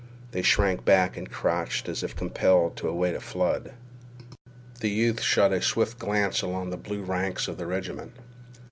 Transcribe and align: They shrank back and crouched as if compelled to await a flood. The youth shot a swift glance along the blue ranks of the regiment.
They 0.31 0.41
shrank 0.41 0.83
back 0.83 1.15
and 1.15 1.29
crouched 1.29 1.87
as 1.87 2.01
if 2.01 2.15
compelled 2.15 2.75
to 2.77 2.89
await 2.89 3.13
a 3.13 3.19
flood. 3.19 3.73
The 4.79 4.89
youth 4.89 5.21
shot 5.21 5.53
a 5.53 5.61
swift 5.61 5.99
glance 5.99 6.41
along 6.41 6.71
the 6.71 6.77
blue 6.77 7.03
ranks 7.03 7.47
of 7.47 7.57
the 7.59 7.67
regiment. 7.67 8.13